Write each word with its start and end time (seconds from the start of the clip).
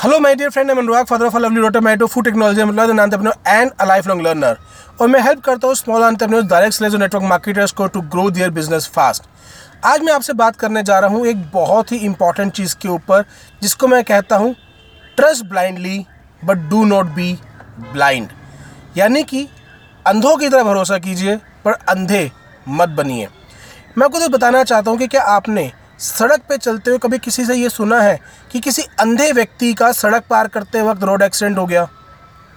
Hello 0.00 0.18
my 0.18 0.34
dear 0.34 0.50
friend 0.50 0.70
मैं 0.70 0.76
Anurag 0.78 1.06
father 1.06 1.26
of 1.26 1.36
lovely 1.36 1.60
रोटोमेटो 1.60 2.06
food 2.06 2.24
technology 2.24 2.60
employees 2.60 2.90
and 2.90 3.00
entrepreneur 3.00 3.34
and 3.48 3.70
a 3.80 3.84
lifelong 4.06 4.22
learner 4.26 4.58
और 5.00 5.08
मैं 5.08 5.20
help 5.22 5.40
करता 5.44 5.66
हूँ 5.66 5.74
small 5.76 6.02
entrepreneurs 6.02 6.46
direct 6.50 6.74
sales 6.74 6.94
और 6.94 7.00
network 7.00 7.24
marketers 7.24 7.72
को 7.72 7.86
to 7.86 8.00
grow 8.14 8.28
their 8.30 8.50
business 8.50 8.86
fast 8.94 9.24
आज 9.86 10.02
मैं 10.02 10.12
आपसे 10.12 10.32
बात 10.32 10.56
करने 10.56 10.82
जा 10.82 10.98
रहा 10.98 11.10
हूँ 11.10 11.26
एक 11.26 11.42
बहुत 11.52 11.92
ही 11.92 11.96
इंपॉर्टेंट 11.98 12.52
चीज़ 12.52 12.76
के 12.82 12.88
ऊपर, 12.88 13.24
जिसको 13.62 13.88
मैं 13.88 14.02
कहता 14.04 14.36
हूँ 14.36 14.54
trust 15.16 15.44
blindly 15.46 16.04
but 16.42 16.68
do 16.70 16.84
not 16.84 17.10
be 17.14 17.32
blind 17.92 18.28
यानी 18.96 19.22
कि 19.24 19.46
अंधों 20.06 20.36
की 20.36 20.48
तरह 20.48 20.62
भरोसा 20.64 20.98
कीजिए, 20.98 21.36
पर 21.36 21.72
अंधे 21.88 22.30
मत 22.70 22.88
बनिए। 22.96 23.28
मैं 23.98 24.04
आपको 24.04 24.18
तो 24.18 24.28
बताना 24.28 24.64
चाहता 24.64 24.90
हूँ 24.90 24.98
कि 24.98 25.06
क्या 25.08 25.22
आपने 25.34 25.70
सड़क 26.00 26.42
पे 26.48 26.56
चलते 26.56 26.90
हुए 26.90 26.98
कभी 26.98 27.18
किसी 27.18 27.44
से 27.44 27.54
ये 27.54 27.68
सुना 27.68 28.00
है 28.00 28.18
कि 28.52 28.60
किसी 28.60 28.82
अंधे 29.00 29.30
व्यक्ति 29.32 29.72
का 29.74 29.90
सड़क 29.92 30.24
पार 30.30 30.48
करते 30.48 30.82
वक्त 30.82 31.02
रोड 31.02 31.22
एक्सीडेंट 31.22 31.58
हो 31.58 31.66
गया? 31.66 31.88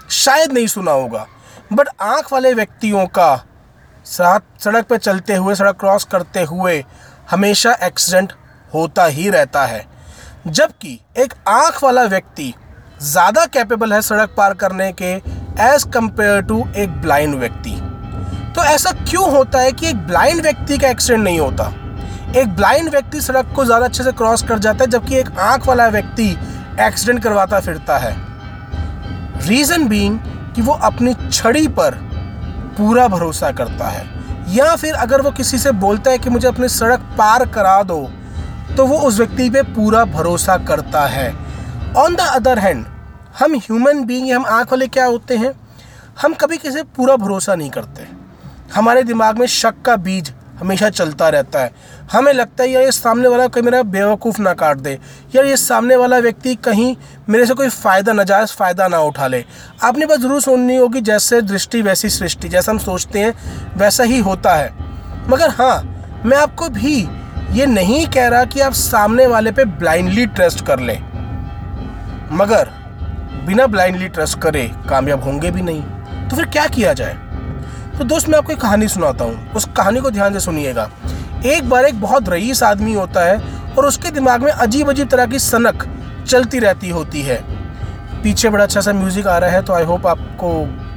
शायद 0.09 0.51
नहीं 0.51 0.67
सुना 0.67 0.91
होगा। 0.91 1.25
बट 1.73 1.89
आँख 2.01 2.31
वाले 2.33 2.53
व्यक्तियों 2.53 3.05
का 3.07 3.35
साथ 4.05 4.39
सड़क 4.59 4.85
पे 4.85 4.97
चलते 4.97 5.35
हुए, 5.35 5.55
सड़क 5.55 5.79
क्रॉस 5.79 6.03
करते 6.03 6.43
हुए 6.43 6.83
हमेशा 7.31 7.73
एक्सीडेंट 7.83 8.33
होता 8.73 9.05
ही 9.05 9.29
रहता 9.29 9.65
है। 9.65 9.85
जबकि 10.47 10.99
एक 11.17 11.33
आँख 11.47 11.83
वाला 11.83 12.03
व्यक्ति 12.05 12.53
ज़्यादा 13.01 13.45
कैपेबल 13.45 13.93
है 13.93 14.01
सड़क 14.01 14.33
पार 14.37 14.53
करने 14.53 14.91
के 14.91 15.13
एज़ 15.63 15.87
कंपेयर 15.89 16.41
टू 16.41 16.65
एक 16.77 17.01
ब्लाइंड 17.01 17.35
व्यक्ति। 17.35 17.79
तो 18.55 18.63
ऐसा 18.63 18.91
क्यों 19.03 19.31
होता 19.31 19.59
है 19.59 19.71
कि 19.71 19.89
एक 19.89 20.07
ब्लाइंड 20.07 20.41
व्यक्ति 20.41 20.77
का 20.77 20.87
एक्सीडेंट 20.87 21.23
नहीं 21.23 21.39
होता? 21.39 21.71
एक 22.33 22.55
ब्लाइंड 22.55 22.89
व्यक्ति 22.89 23.19
सड़क 23.21 23.51
को 23.55 23.63
ज़्यादा 23.65 23.85
अच्छे 23.85 24.03
से 24.03 24.11
क्रॉस 24.11 24.43
कर 24.43 24.59
जाता 24.59 24.83
है, 24.83 24.89
जबकि 24.89 25.15
एक 25.15 25.29
आँख 25.39 25.67
वाला 25.67 25.87
व्यक्ति 25.87 26.29
एक्सीडेंट 26.81 27.21
करवाता 27.23 27.59
फिरता 27.59 27.97
है। 27.97 28.15
रीज़न 29.47 29.87
बीइंग 29.87 30.19
कि 30.55 30.61
वो 30.61 30.73
अपनी 30.83 31.13
छड़ी 31.23 31.67
पर 31.69 31.95
पूरा 32.77 33.07
भरोसा 33.07 33.51
करता 33.51 33.87
है। 33.87 34.05
या 34.49 34.75
फिर 34.75 34.93
अगर 34.95 35.21
वो 35.21 35.31
किसी 35.31 35.57
से 35.57 35.71
बोलता 35.73 36.11
है 36.11 36.17
कि 36.17 36.29
मुझे 36.29 36.47
अपनी 36.47 36.67
सड़क 36.69 36.99
पार 37.17 37.45
करा 37.51 37.81
दो 37.83 37.99
तो 38.77 38.85
वो 38.85 38.97
उस 38.99 39.17
व्यक्ति 39.17 39.49
पे 39.49 39.61
पूरा 39.63 40.03
भरोसा 40.07 40.57
करता 40.59 41.05
है। 41.07 41.29
ऑन 41.97 42.15
द 42.15 42.19
अदर 42.21 42.59
हैंड 42.59 42.85
हम 43.39 43.55
ह्यूमन 43.55 44.03
बीइंग 44.05 44.31
हम 44.31 44.45
आँख 44.47 44.71
वाले 44.71 44.87
क्या 44.87 45.05
होते 45.05 45.37
हैं? 45.37 45.53
हम 46.21 46.33
कभी 46.33 46.57
किसी 46.57 46.81
पूरा 46.95 47.15
भरोसा 47.17 47.55
नहीं 47.55 47.69
करते। 47.69 48.07
हमारे 48.75 49.03
दिमाग 49.03 49.39
में 49.39 49.45
शक 49.47 49.81
का 49.85 49.95
बीज 49.97 50.33
हमेशा 50.59 50.89
चलता 50.89 51.29
रहता 51.29 51.59
है। 51.59 51.71
हमें 52.11 52.33
लगता 52.33 52.63
है, 52.63 52.69
यार, 52.69 52.83
ये 52.83 52.91
सामने 52.91 53.27
वाला 53.27 53.47
कहीं 53.47 53.63
मेरा 53.63 53.83
बेवकूफ़ 53.83 54.41
ना 54.41 54.53
काट 54.53 54.77
दे। 54.77 54.99
यार, 55.35 55.45
ये 55.45 55.57
सामने 55.57 55.95
वाला 55.95 56.17
व्यक्ति 56.17 56.55
कहीं 56.55 56.95
मेरे 57.29 57.45
से 57.45 57.53
कोई 57.53 57.69
फ़ायदा 57.69 58.13
नाजायज़ 58.13 58.49
फ़ायदा 58.49 58.87
ना 58.87 58.99
उठा 58.99 59.27
ले। 59.27 59.45
आपने 59.83 60.05
बस 60.05 60.17
ज़रूर 60.17 60.41
सुननी 60.41 60.75
होगी, 60.75 61.01
जैसे 61.01 61.41
दृष्टि 61.41 61.81
वैसी 61.81 62.09
सृष्टि। 62.09 62.49
जैसा 62.49 62.71
हम 62.71 62.77
सोचते 62.77 63.19
हैं, 63.19 63.33
वैसा 63.77 64.03
ही 64.03 64.19
होता 64.19 64.55
है। 64.55 64.73
मगर 65.29 65.49
हाँ 65.49 65.99
मैं 66.25 66.37
आपको 66.37 66.69
भी 66.69 67.09
ये 67.51 67.65
नहीं 67.65 68.07
कह 68.07 68.27
रहा 68.27 68.45
कि 68.45 68.59
आप 68.59 68.73
सामने 68.73 69.27
वाले 69.27 69.51
पे 69.51 69.65
ब्लाइंडली 69.65 70.25
ट्रस्ट 70.25 70.65
कर 70.65 70.79
लें। 70.79 70.99
मगर 72.31 72.69
बिना 73.45 73.67
ब्लाइंडली 73.67 74.07
ट्रस्ट 74.07 74.39
करे 74.39 74.71
कामयाब 74.89 75.23
होंगे 75.23 75.51
भी 75.51 75.61
नहीं। 75.61 75.81
तो 76.29 76.35
फिर 76.35 76.45
क्या 76.45 76.67
किया 76.67 76.93
जाए? 76.93 77.17
तो 77.97 78.03
दोस्त, 78.03 78.27
मैं 78.29 78.37
आपको 78.37 78.51
एक 78.53 78.59
कहानी 78.59 78.87
सुनाता 78.87 79.23
हूँ। 79.23 79.53
उस 79.53 79.65
कहानी 79.77 79.99
को 80.01 80.11
ध्यान 80.11 80.33
से 80.33 80.39
सुनिएगा। 80.39 80.89
एक 81.45 81.69
बार 81.69 81.85
एक 81.85 81.99
बहुत 82.01 82.29
रईस 82.29 82.61
आदमी 82.63 82.93
होता 82.93 83.25
है 83.25 83.37
और 83.77 83.85
उसके 83.85 84.11
दिमाग 84.11 84.43
में 84.43 84.51
अजीब 84.51 84.89
अजीब 84.89 85.09
तरह 85.09 85.25
की 85.25 85.39
सनक 85.39 85.83
चलती 86.27 86.59
रहती 86.59 86.89
होती 86.89 87.21
है। 87.21 87.37
पीछे 88.23 88.49
बड़ा 88.49 88.63
अच्छा 88.63 88.81
सा 88.81 88.93
म्यूज़िक 88.93 89.27
आ 89.27 89.37
रहा 89.37 89.49
है 89.49 89.61
तो 89.61 89.73
आई 89.73 89.83
होप 89.83 90.07
आपको 90.07 90.51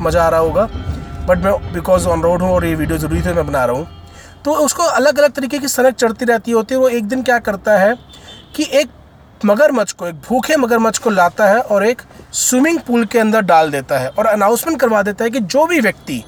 मज़ा 0.05 0.25
आ 0.25 0.29
रहा 0.29 0.41
होगा। 0.41 0.65
बट 1.27 1.39
मैं 1.39 1.53
बिकॉज़ 1.73 2.07
ऑन 2.09 2.23
रोड 2.23 2.43
हूँ 2.43 2.51
और 2.51 2.65
ये 2.65 2.75
वीडियो 2.75 2.99
ज़रूरी 2.99 3.23
थे, 3.23 3.33
मैं 3.33 3.47
बना 3.47 3.65
रहा 3.65 3.77
हूँ। 3.77 3.87
तो 4.45 4.55
उसको 4.55 4.83
अलग 4.83 5.19
अलग 5.19 5.33
तरीके 5.33 5.59
की 5.59 5.69
सनक 5.69 5.95
चढ़ती 5.95 6.25
रहती 6.25 6.53
होती 6.53 6.75
है 6.75 6.81
वो 6.81 6.89
एक 6.89 7.09
दिन 7.09 7.23
क्या 7.23 7.39
करता 7.41 7.79
है 7.79 7.95
कि 8.57 8.69
एक 8.73 8.91
मगरमच्छ 9.45 9.93
को, 9.93 10.07
एक 10.07 10.15
भूखे 10.21 10.57
मगरमच्छ 10.57 10.99
को 10.99 11.11
लाता 11.11 11.49
है 11.49 11.61
और 11.61 11.87
एक 11.87 12.03
स्विमिंग 12.35 12.79
पूल 12.87 13.05
के 13.05 13.19
अंदर 13.19 13.41
डाल 13.43 13.71
देता 13.71 13.99
है 13.99 14.09
और 14.09 14.27
अनाउंसमेंट 14.27 14.81
करवा 14.81 15.03
देता 15.03 15.25
है 15.25 15.31
कि 15.31 15.41
जो 15.41 15.67
भी 15.67 15.81
व्यक्ति 15.81 16.23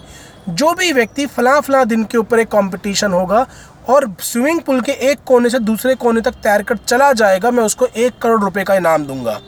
जो 0.50 0.72
भी 0.74 0.92
व्यक्ति 0.92 1.26
फला 1.26 1.58
फला 1.60 1.82
दिन 1.84 2.04
के 2.04 2.18
ऊपर 2.18 2.40
एक 2.40 2.48
कंपटीशन 2.48 3.12
होगा 3.12 3.46
और 3.88 4.06
स्विमिंग 4.20 4.60
पूल 4.60 4.80
के 4.80 4.92
एक 5.10 5.18
कोने 5.26 5.50
से 5.50 5.58
दूसरे 5.60 5.94
कोने 5.94 6.20
तक 6.20 6.34
तैर 6.34 6.62
कर 6.62 6.76
चला 6.78 7.12
जाएगा, 7.12 7.50
मैं 7.50 7.64
उसको 7.64 7.86
एक 7.86 8.18
करोड़ 8.22 8.40
रुपए 8.40 8.64
का 8.64 8.74
इनाम 8.74 9.04
दूँगा। 9.04 9.38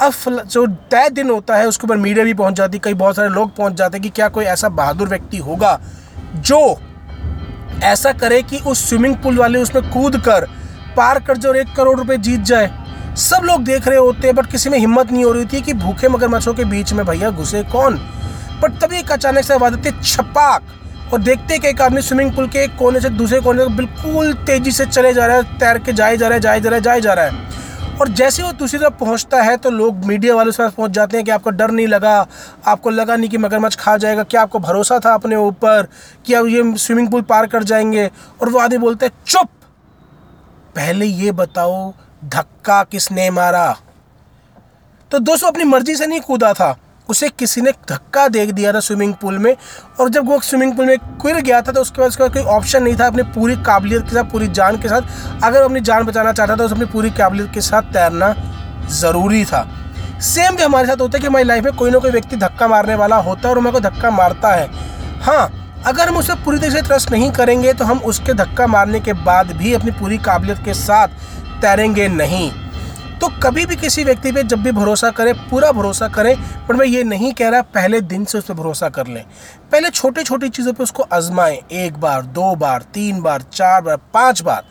अब 0.00 0.12
जो 0.42 0.66
तय 0.90 1.08
दिन 1.10 1.30
होता 1.30 1.56
है, 1.56 1.66
उसके 1.68 1.86
ऊपर 1.86 1.96
मीडिया 1.96 2.24
भी 2.24 2.34
पहुँच 2.34 2.54
जाती 2.54 2.78
कई 2.78 2.94
बहुत 2.94 3.16
सारे 3.16 3.28
लोग 3.28 3.54
पहुँच 3.56 3.72
जाते 3.72 4.00
कि 4.00 4.10
क्या 4.10 4.28
कोई 4.28 4.44
ऐसा 4.44 4.68
बहादुर 4.70 5.08
व्यक्ति 5.08 5.38
होगा 5.38 5.78
जो 6.34 6.60
ऐसा 7.84 8.12
करे 8.12 8.42
कि 8.42 8.58
उस 8.60 8.88
स्विमिंग 8.88 9.16
पूल 9.16 9.38
वाले 9.38 9.62
उसमें 9.62 9.90
कूद 9.90 10.16
कर 10.20 10.46
पार 10.96 11.22
कर 11.24 11.36
जो 11.36 11.54
एक 11.54 11.74
करोड़ 11.76 11.98
रुपए 11.98 12.16
जीत 12.18 12.40
जाए। 12.42 12.70
सब 13.18 13.44
लोग 13.44 13.64
देख 13.64 13.88
रहे 13.88 13.98
होते 13.98 14.26
हैं 14.26 14.34
बट 14.36 14.46
किसी 14.46 14.70
में 14.70 14.78
हिम्मत 14.78 15.12
नहीं 15.12 15.24
हो 15.24 15.32
रही 15.32 15.44
थी 15.44 15.60
कि 15.60 15.72
भूखे 15.74 16.08
मगरमच्छों 16.08 16.54
के 16.54 16.64
बीच 16.64 16.92
में, 16.92 17.04
भैया, 17.06 17.30
घुसे 17.30 17.62
कौन? 17.64 18.00
पर 18.62 18.70
तभी 18.78 18.98
एक 18.98 19.10
अचानक 19.12 19.44
से 19.44 19.54
आवाज़ 19.54 19.74
आती 19.74 19.88
है 19.88 20.02
छपाक 20.02 21.12
और 21.12 21.20
देखते 21.20 21.58
कि 21.58 21.68
एक 21.68 21.80
आदमी 21.82 22.00
स्विमिंग 22.02 22.32
पूल 22.36 22.48
के 22.48 22.58
एक 22.58 22.76
कोने 22.78 23.00
से 23.00 23.10
दूसरे 23.10 23.40
कोने 23.40 23.64
तक 23.64 23.70
बिल्कुल 23.72 24.32
तेज़ी 24.46 24.72
से 24.72 24.86
चले 24.86 25.12
जा 25.14 25.26
रहा 25.26 25.36
है, 25.36 25.42
तैर 25.58 25.78
के 25.78 25.92
जाए 25.92 26.16
जा 26.16 26.28
रहा 26.28 26.34
है, 26.34 26.40
जाए 26.40 26.60
जा 26.60 26.68
रहा 26.68 26.76
है, 26.76 26.82
जाए 26.82 27.00
जा 27.00 27.12
रहा 27.12 27.24
है। 27.24 27.46
और 28.00 28.08
जैसे 28.08 28.42
वो 28.42 28.50
दूसरी 28.52 28.78
तरफ़ 28.80 28.94
पहुँचता 28.94 29.42
है 29.42 29.56
तो 29.56 29.70
लोग 29.70 30.04
मीडिया 30.04 30.34
वाले 30.34 30.48
उसके 30.48 30.62
पास 30.62 30.72
पहुँच 30.72 30.90
जाते 30.90 31.16
हैं 31.16 31.24
कि 31.24 31.30
आपको 31.30 31.50
डर 31.50 31.70
नहीं 31.70 31.86
लगा, 31.86 32.26
आपको 32.66 32.90
लगा 32.90 33.16
नहीं 33.16 33.30
कि 33.30 33.38
मगरमच्छ 33.38 33.76
खा 33.76 33.96
जाएगा, 33.96 34.22
क्या 34.22 34.42
आपको 34.42 34.58
भरोसा 34.58 34.98
था 34.98 35.14
अपने 35.14 35.36
ऊपर 35.36 35.88
कि 36.26 36.34
अब 36.34 36.46
ये 36.46 36.76
स्विमिंग 36.76 37.10
पूल 37.10 37.22
पार 37.22 37.46
कर 37.46 37.62
जाएँगे? 37.62 38.06
और 38.42 38.48
वो 38.48 38.58
आदमी 38.58 38.78
बोलते 38.78 39.06
हैं, 39.06 39.12
चुप! 39.26 39.48
पहले 40.76 41.06
ये 41.06 41.32
बताओ, 41.32 41.92
धक्का 42.24 42.82
किसने 42.82 43.30
मारा? 43.30 43.76
तो 45.10 45.18
दोस्तों, 45.18 45.48
अपनी 45.48 45.64
मर्ज़ी 45.64 45.96
से 45.96 46.06
नहीं 46.06 46.20
कूदा 46.20 46.52
था। 46.52 46.76
उसे 47.08 47.28
किसी 47.30 47.60
ने 47.60 47.70
धक्का 47.90 48.26
दे 48.28 48.44
दिया 48.48 48.72
था 48.72 48.80
स्विमिंग 48.80 49.14
पूल 49.14 49.38
में, 49.38 49.54
और 50.00 50.08
जब 50.08 50.26
वो 50.28 50.40
स्विमिंग 50.40 50.76
पूल 50.76 50.86
में 50.86 50.96
गिर 51.22 51.40
गया 51.40 51.60
था 51.62 51.72
तो 51.72 51.80
उसके 51.80 52.00
बाद 52.00 52.08
उसके 52.08 52.28
कोई 52.30 52.42
ऑप्शन 52.54 52.82
नहीं 52.82 52.96
था 52.96 53.06
अपनी 53.06 53.22
पूरी 53.34 53.56
काबिलियत 53.62 54.02
के 54.02 54.14
साथ, 54.14 54.24
पूरी 54.24 54.48
जान 54.48 54.80
के 54.82 54.88
साथ। 54.88 55.42
अगर 55.44 55.58
वो 55.58 55.64
अपनी 55.64 55.80
जान 55.82 56.04
बचाना 56.04 56.32
चाहता 56.32 56.52
था 56.52 56.56
तो 56.58 56.74
अपनी 56.74 56.86
पूरी 56.86 57.10
काबिलियत 57.12 57.50
के 57.54 57.60
साथ 57.62 57.92
तैरना 57.92 58.34
ज़रूरी 58.92 59.44
था। 59.44 59.66
सेम 60.24 60.56
भी 60.56 60.62
हमारे 60.62 60.86
साथ 60.88 61.00
होता 61.00 61.18
है 61.18 61.20
कि 61.20 61.26
हमारी 61.26 61.44
लाइफ 61.44 61.64
में 61.64 61.72
कोई 61.74 61.90
ना 61.90 61.98
कोई 61.98 62.10
व्यक्ति 62.10 62.36
धक्का 62.36 62.68
मारने 62.68 62.94
वाला 62.96 63.16
होता 63.18 63.48
है 63.48 63.54
और 63.54 63.58
हमें 63.58 63.72
को 63.72 63.80
धक्का 63.80 64.10
मारता 64.10 64.52
है। 64.52 64.68
हाँ 65.22 65.50
अगर 65.86 66.08
हम 66.08 66.16
उसे 66.16 66.34
पूरी 66.44 66.58
तरह 66.58 66.70
से 66.70 66.80
ट्रस्ट 66.82 67.10
नहीं 67.10 67.30
करेंगे 67.32 67.72
तो 67.72 67.84
हम 67.84 67.98
उसके 68.04 68.32
धक्का 68.34 68.66
मारने 68.66 69.00
के 69.00 69.12
बाद 69.24 69.52
भी 69.56 69.72
अपनी 69.74 69.90
पूरी 69.90 70.18
काबिलियत 70.20 70.58
के 70.64 70.74
साथ 70.76 71.08
तैरेंगे 71.62 72.08
नहीं। 72.08 72.50
तो 73.20 73.28
कभी 73.42 73.64
भी 73.66 73.76
किसी 73.76 74.04
व्यक्ति 74.04 74.32
पे 74.32 74.42
जब 74.42 74.62
भी 74.62 74.72
भरोसा 74.72 75.10
करें, 75.10 75.32
पूरा 75.48 75.70
भरोसा 75.72 76.08
करें, 76.08 76.34
पर 76.68 76.76
मैं 76.76 76.86
ये 76.86 77.02
नहीं 77.04 77.32
कह 77.32 77.48
रहा 77.48 77.62
पहले 77.74 78.00
दिन 78.00 78.24
से 78.24 78.38
उस 78.38 78.44
पर 78.44 78.54
भरोसा 78.54 78.88
कर 78.88 79.06
लें। 79.06 79.24
पहले 79.72 79.90
छोटी 79.90 80.22
छोटी 80.22 80.48
चीज़ों 80.48 80.72
पे 80.72 80.82
उसको 80.82 81.02
आजमाएँ, 81.02 81.56
एक 81.72 81.96
बार, 82.00 82.22
दो 82.22 82.54
बार, 82.54 82.82
तीन 82.94 83.20
बार, 83.22 83.42
चार 83.42 83.80
बार, 83.82 83.96
पाँच 84.14 84.42
बार। 84.42 84.64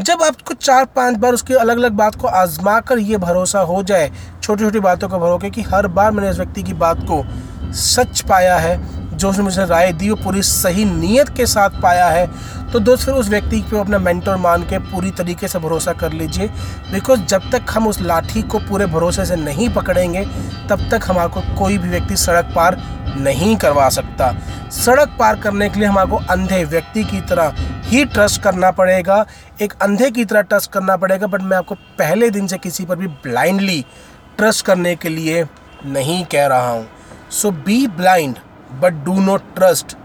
जब 0.00 0.22
आपको 0.22 0.54
चार, 0.54 0.84
पाँच 0.86 1.16
बार 1.16 1.34
उसकी 1.34 1.54
अलग 1.54 1.76
अलग 1.76 1.92
बात 1.92 2.14
को 2.14 2.28
आजमा 2.28 2.78
कर 2.80 2.98
ये 2.98 3.18
भरोसा 3.18 3.60
हो 3.60 3.82
जाए 3.82 4.10
छोटी 4.42 4.64
छोटी 4.64 4.80
बातों 4.80 5.08
का 5.08 5.18
भरोसा 5.18 5.48
कि 5.48 5.62
हर 5.62 5.86
बार 5.88 6.10
मैंने 6.12 6.30
इस 6.30 6.36
व्यक्ति 6.36 6.62
की 6.62 6.74
बात 6.74 7.06
को 7.10 7.24
सच 7.72 8.20
पाया 8.20 8.56
है 8.58 8.76
जो 9.22 9.30
उसने 9.30 9.44
मुझे 9.44 9.64
राय 9.66 9.92
दी, 9.92 10.08
वो 10.10 10.16
पूरी 10.16 10.42
सही 10.42 10.84
नीयत 10.84 11.28
के 11.28 11.46
साथ 11.46 11.80
पाया 11.82 12.06
है। 12.08 12.26
तो 12.72 12.78
दोस्त, 12.80 13.04
फिर 13.04 13.14
उस 13.14 13.28
व्यक्ति 13.28 13.60
को 13.60 13.80
अपना 13.80 13.98
मेंटर 13.98 14.36
मान 14.36 14.62
के 14.62 14.78
पूरी 14.90 15.10
तरीके 15.10 15.48
से 15.48 15.58
भरोसा 15.58 15.92
कर 15.92 16.12
लीजिए। 16.12 16.46
बिकॉज़ 16.92 17.20
जब 17.22 17.50
तक 17.52 17.70
हम 17.70 17.86
उस 17.86 18.00
लाठी 18.00 18.42
को 18.42 18.58
पूरे 18.60 18.86
भरोसे 18.86 19.24
से 19.26 19.36
नहीं 19.36 19.68
पकड़ेंगे, 19.74 20.24
तब 20.68 20.88
तक 20.90 21.00
हमारे 21.04 21.54
कोई 21.58 21.78
भी 21.78 21.88
व्यक्ति 21.88 22.16
सड़क 22.16 22.52
पार 22.56 22.80
नहीं 23.16 23.56
करवा 23.56 23.88
सकता। 23.88 24.32
सड़क 24.74 25.16
पार 25.18 25.40
करने 25.40 25.68
के 25.68 25.80
लिए 25.80 25.88
हमारे 25.88 26.24
अंधे 26.30 26.62
व्यक्ति 26.64 27.04
की 27.04 27.20
तरह 27.20 27.54
ही 27.86 28.04
ट्रस्ट 28.04 28.42
करना 28.42 28.70
पड़ेगा। 28.70 29.24
एक 29.62 29.72
अंधे 29.82 30.10
की 30.10 30.24
तरह 30.24 30.42
ट्रस्ट 30.42 30.70
करना 30.72 30.96
पड़ेगा 30.96 31.26
बट 31.26 31.42
मैं 31.42 31.56
आपको 31.56 31.74
पहले 31.98 32.30
दिन 32.30 32.46
से 32.46 32.58
किसी 32.58 32.84
पर 32.84 32.96
भी 32.96 33.06
ब्लाइंडली 33.24 33.84
ट्रस्ट 34.38 34.64
करने 34.66 34.94
के 34.96 35.08
लिए 35.08 35.44
नहीं 35.86 36.24
कह 36.24 36.46
रहा 36.46 36.70
हूँ। 36.70 36.86
So 37.30 37.50
be 37.50 37.86
blind 37.86 38.38
but 38.80 39.04
do 39.04 39.18
not 39.20 39.54
trust 39.56 39.96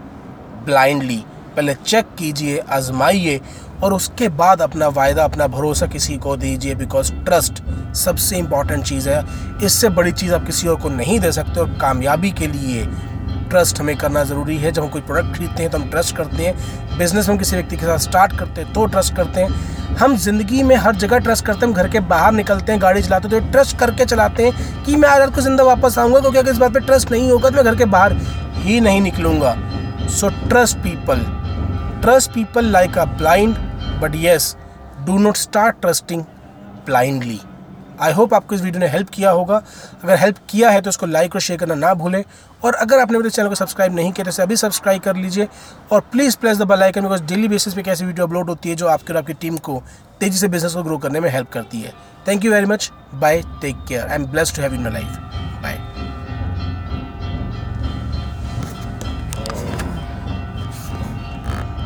blindly 0.64 1.24
पहले 1.56 1.74
चेक 1.76 2.06
कीजिए, 2.18 2.58
आजमाइए 2.58 3.40
और 3.82 3.92
उसके 3.92 4.28
बाद 4.30 4.62
अपना 4.62 4.88
वायदा, 4.88 5.24
अपना 5.24 5.46
भरोसा 5.46 5.86
किसी 5.86 6.16
को 6.16 6.36
दीजिए 6.36 6.74
बिकॉज़ 6.74 7.12
ट्रस्ट 7.14 7.62
सबसे 7.96 8.36
इंपॉर्टेंट 8.38 8.84
चीज़ 8.84 9.08
है। 9.08 9.22
इससे 9.64 9.88
बड़ी 9.90 10.12
चीज़ 10.12 10.34
आप 10.34 10.46
किसी 10.46 10.68
और 10.68 10.80
को 10.80 10.88
नहीं 10.90 11.18
दे 11.20 11.32
सकते 11.32 11.60
और 11.60 11.78
कामयाबी 11.80 12.30
के 12.30 12.46
लिए 12.46 12.84
ट्रस्ट 13.50 13.80
हमें 13.80 13.96
करना 13.96 14.22
ज़रूरी 14.24 14.56
है। 14.58 14.70
जब 14.72 14.82
हम 14.82 14.88
कोई 14.88 15.00
प्रोडक्ट 15.02 15.36
खरीदते 15.36 15.62
हैं 15.62 15.70
तो 15.72 15.78
हम 15.78 15.88
ट्रस्ट 15.90 16.16
करते 16.16 16.46
हैं। 16.46 16.98
बिज़नेस 16.98 17.28
हम 17.28 17.38
किसी 17.38 17.56
व्यक्ति 17.56 17.76
के 17.76 17.86
साथ 17.86 17.98
स्टार्ट 18.00 18.38
करते 18.38 18.60
हैं 18.60 18.72
तो 18.72 18.86
ट्रस्ट 18.86 19.14
करते 19.16 19.40
हैं। 19.40 19.96
हम 19.96 20.16
ज़िंदगी 20.16 20.62
में 20.62 20.74
हर 20.76 20.96
जगह 20.96 21.18
ट्रस्ट 21.18 21.44
करते 21.44 21.66
हैं। 21.66 21.72
हम 21.72 21.82
घर 21.82 21.88
के 21.88 22.00
बाहर 22.08 22.32
निकलते 22.32 22.72
हैं, 22.72 22.80
गाड़ी 22.82 23.02
चलाते 23.02 23.28
हैं 23.28 23.40
तो 23.40 23.50
ट्रस्ट 23.52 23.78
करके 23.78 24.04
चलाते 24.04 24.46
हैं 24.46 24.84
कि 24.84 24.96
मैं 24.96 25.08
आज 25.08 25.20
रात 25.20 25.34
को 25.34 25.40
ज़िंदा 25.40 25.64
वापस 25.64 25.98
आऊँगा 25.98 26.20
क्योंकि 26.20 26.38
अगर 26.38 26.50
इस 26.50 26.58
बात 26.58 26.74
पर 26.74 26.80
ट्रस्ट 26.80 27.10
नहीं 27.10 27.30
होगा 27.30 27.50
तो 27.50 27.56
मैं 27.56 27.64
घर 27.64 27.76
के 27.76 27.84
बाहर 27.86 28.14
ही 28.58 28.80
नहीं 28.80 29.00
निकलूँगा। 29.00 29.54
So 30.10 30.28
trust 30.48 30.78
people 30.78 31.24
trust 32.02 32.30
people 32.32 32.70
like 32.72 32.98
a 32.98 33.04
blind 33.18 33.56
but 34.02 34.14
yes 34.14 34.56
do 35.06 35.18
not 35.18 35.36
start 35.36 35.80
trusting 35.80 36.22
blindly 36.86 37.40
I 38.00 38.12
hope 38.12 38.34
आपको 38.34 38.54
इस 38.54 38.60
वीडियो 38.62 38.80
ने 38.80 38.88
हेल्प 38.88 39.08
किया 39.10 39.30
होगा। 39.30 39.56
अगर 40.04 40.16
हेल्प 40.18 40.36
किया 40.50 40.70
है 40.70 40.80
तो 40.80 40.90
उसको 40.90 41.06
लाइक 41.06 41.34
और 41.34 41.40
शेयर 41.40 41.58
करना 41.60 41.74
ना 41.74 41.92
भूलें। 41.94 42.22
और 42.62 42.74
अगर 42.74 43.00
आपने 43.00 43.18
मेरे 43.18 43.30
चैनल 43.30 43.48
को 43.48 43.54
सब्सक्राइब 43.54 43.94
नहीं 43.94 44.12
किया 44.12 44.30
तो 44.30 44.42
अभी 44.42 44.56
सब्सक्राइब 44.56 45.02
कर 45.02 45.16
लीजिए। 45.16 45.48
और 45.92 46.00
please 46.12 46.36
press 46.40 46.58
the 46.58 46.62
bell 46.62 46.82
icon 46.82 47.02
because 47.02 47.22
daily 47.24 47.48
basis 47.48 47.74
पे 47.74 47.82
कैसी 47.82 48.04
वीडियो 48.04 48.26
अपलोड 48.26 48.48
होती 48.48 48.68
है 48.68 48.74
जो 48.74 48.86
आपकी 48.88 49.12
और 49.12 49.18
आपकी 49.18 49.34
टीम 49.34 49.56
को 49.58 49.82
तेज़ी 50.20 50.38
से 50.38 50.48
बिज़नेस 50.48 50.74
को 50.74 50.82
ग्रो 50.82 50.98
करने 50.98 51.20
में 51.20 51.30
हेल्प 51.30 51.50
करती 51.52 51.80
है। 51.80 51.92
Thank 52.28 52.44
you 52.44 52.52
very 52.52 52.66
much 52.66 52.90
bye 53.14 53.42
take 53.60 53.84
care 53.88 54.06
I 54.06 54.14
am 54.14 54.26
blessed 54.26 54.56
to 54.56 54.62
have 54.62 54.74
in 54.74 54.82
my 54.82 54.92
life 54.92 55.27